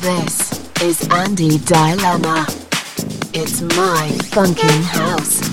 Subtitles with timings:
[0.00, 2.46] This is Andy Dilemma.
[3.34, 5.49] It's my funkin' house.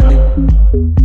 [0.00, 1.01] darling.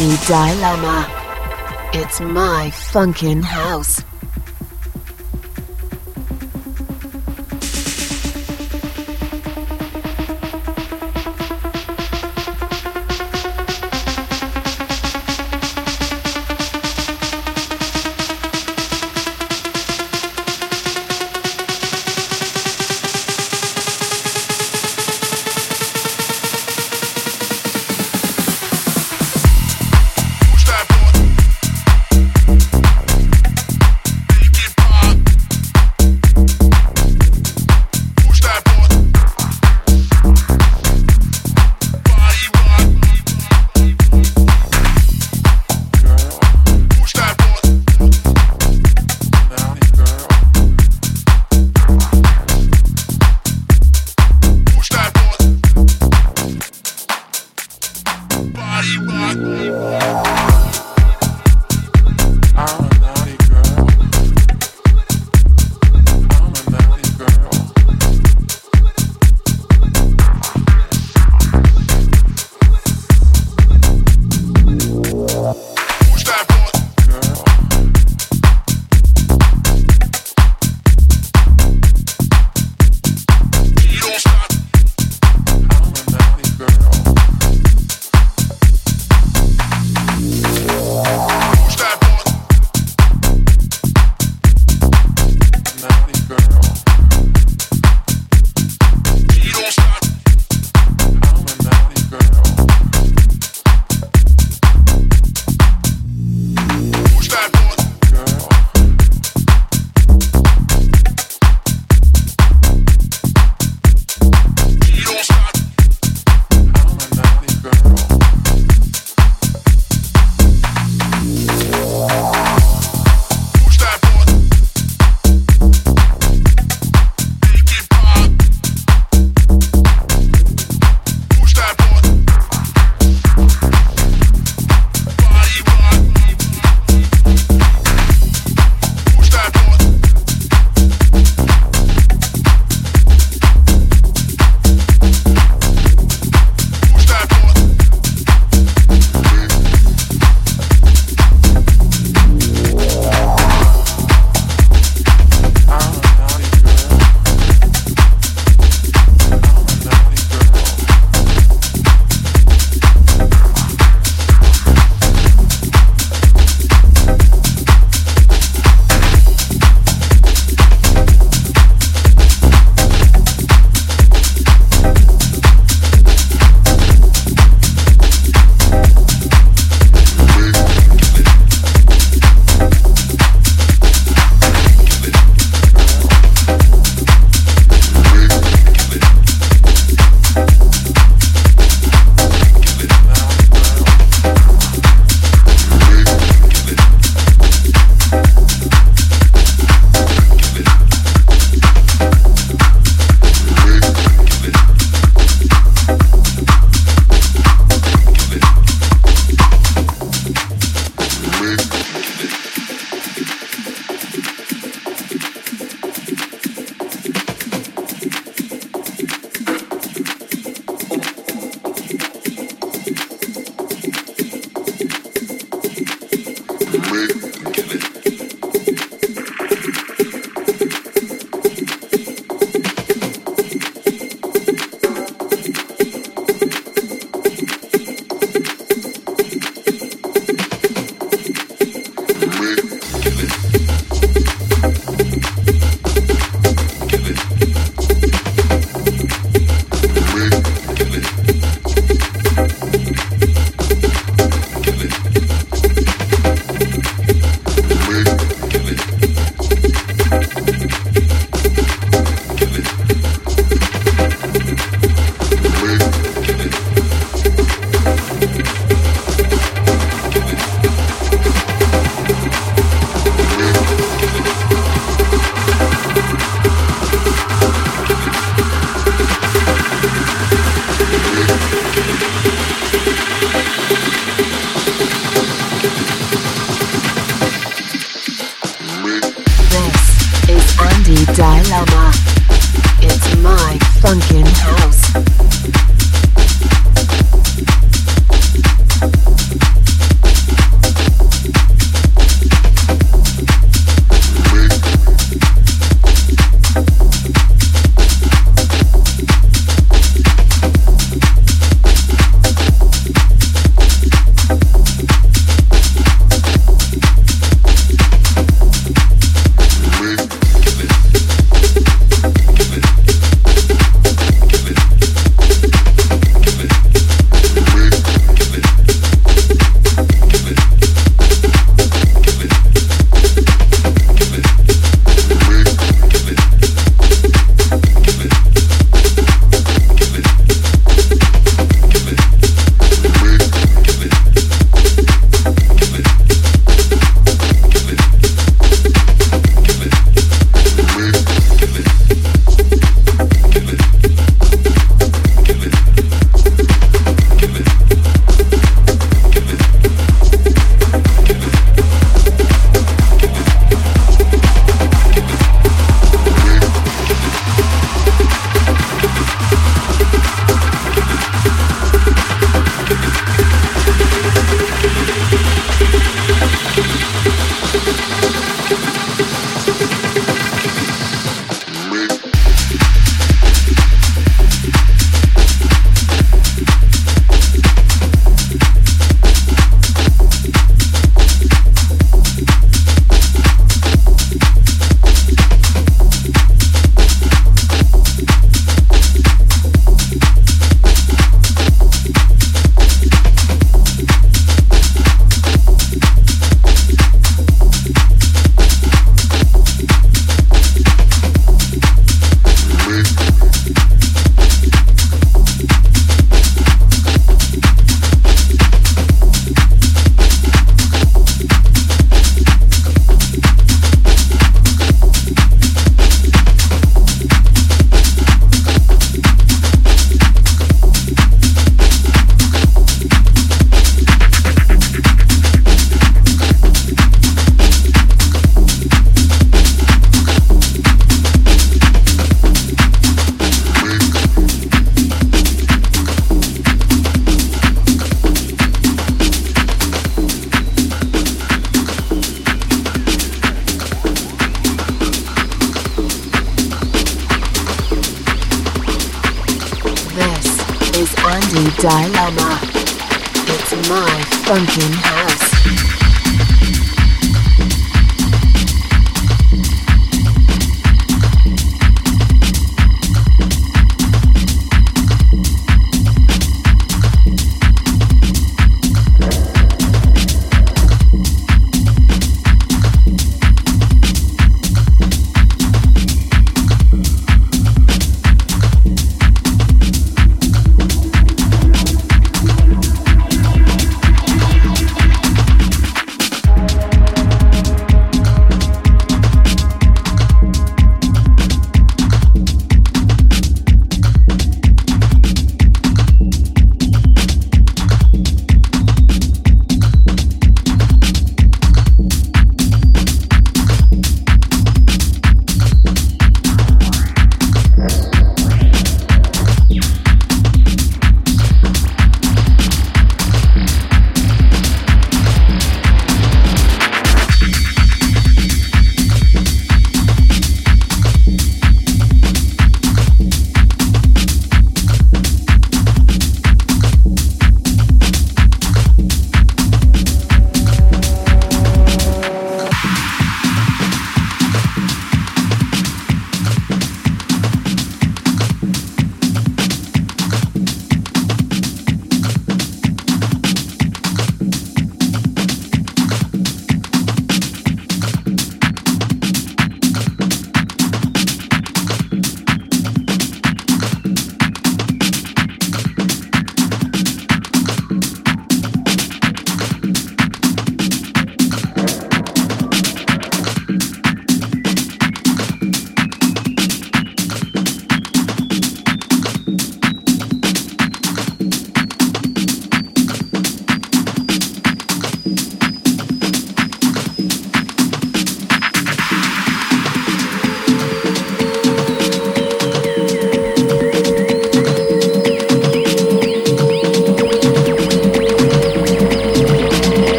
[0.00, 1.06] Andy Dilemma.
[1.92, 4.07] It's my funkin' house.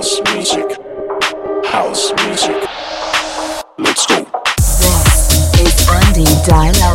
[0.00, 0.64] House music.
[1.66, 2.56] House music.
[3.76, 4.24] Let's go.
[4.56, 6.89] This is Andy Dialogue.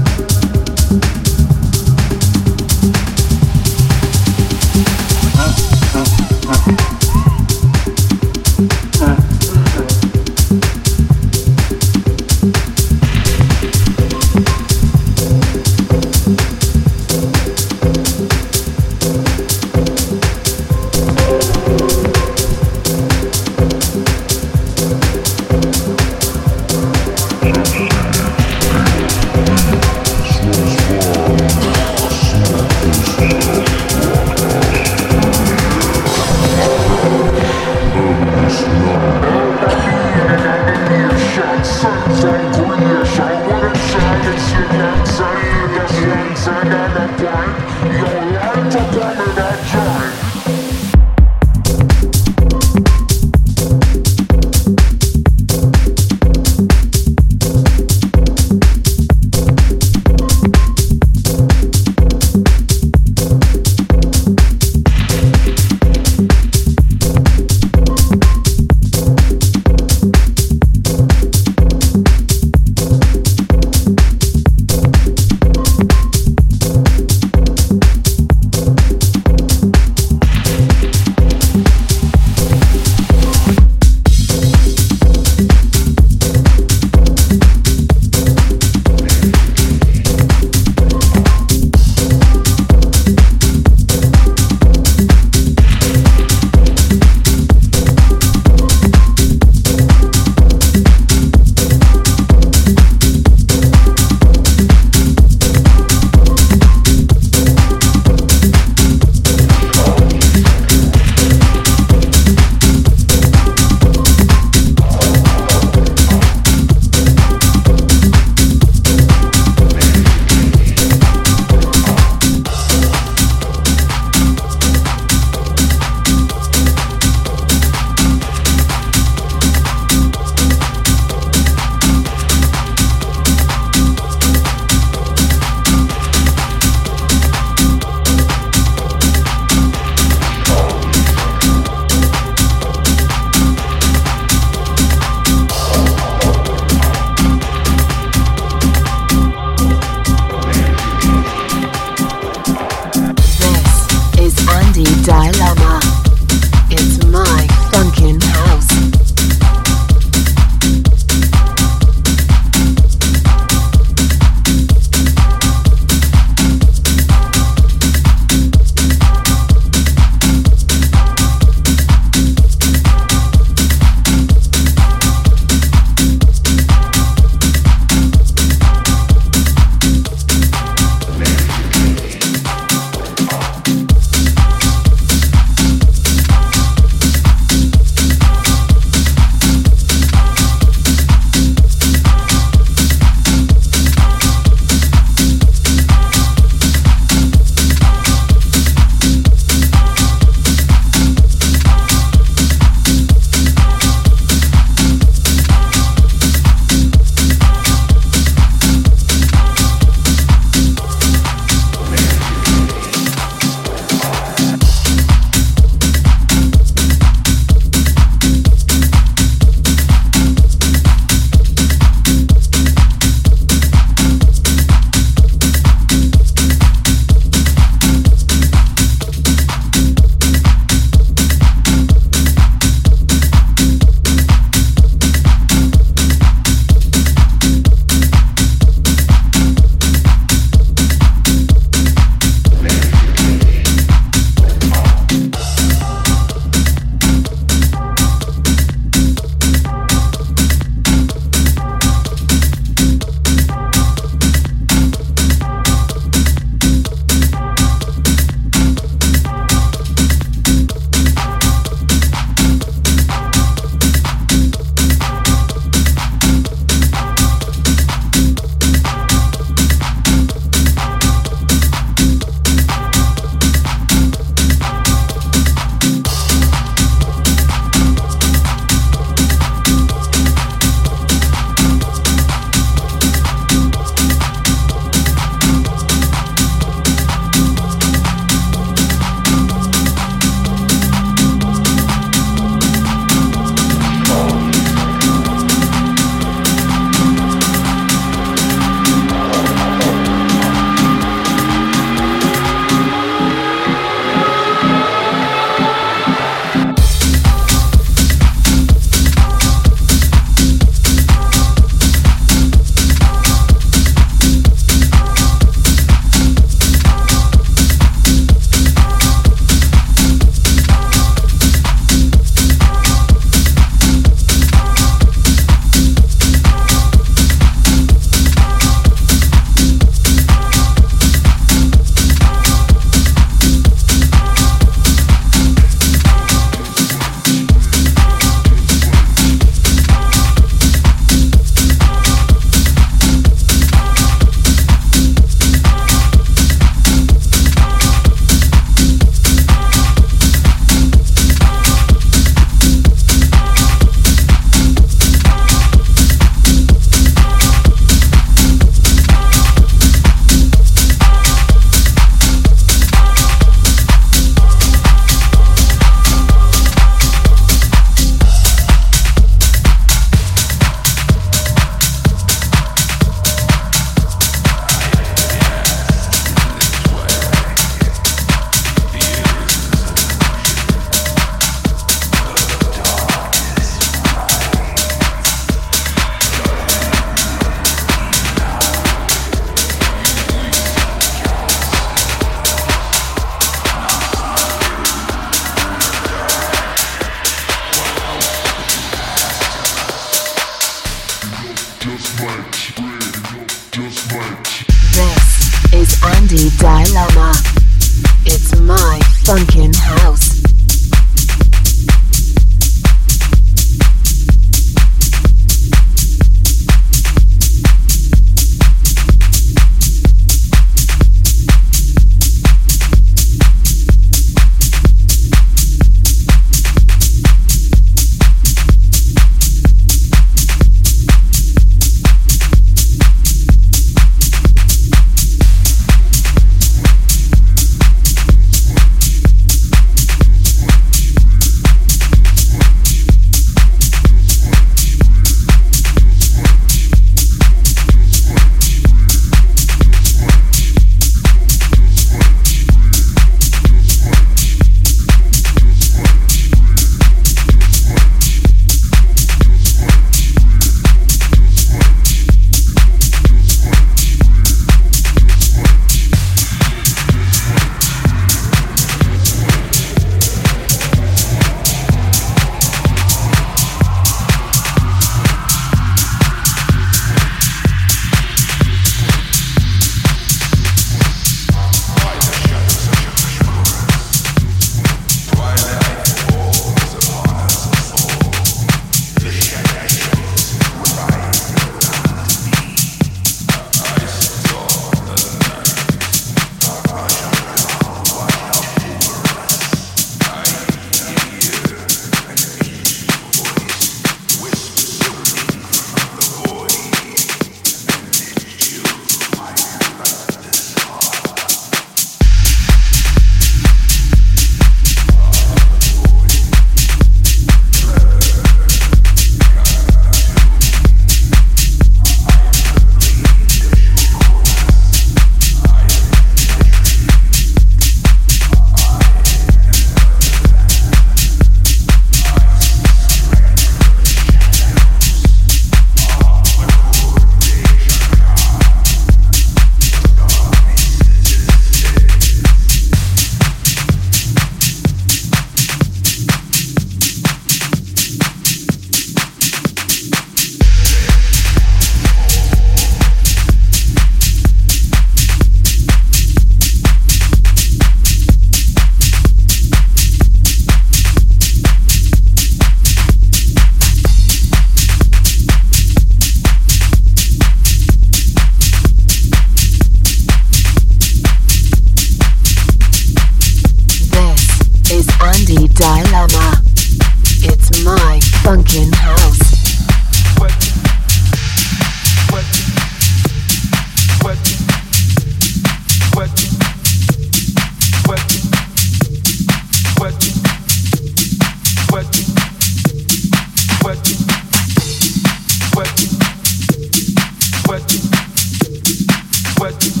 [599.69, 600.00] Tell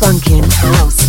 [0.00, 0.99] funkin' house.